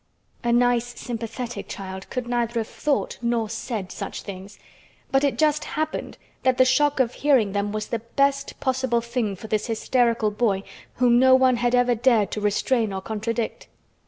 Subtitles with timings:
[0.43, 4.57] A nice sympathetic child could neither have thought nor said such things,
[5.11, 9.35] but it just happened that the shock of hearing them was the best possible thing
[9.35, 10.63] for this hysterical boy
[10.95, 13.67] whom no one had ever dared to restrain or contradict.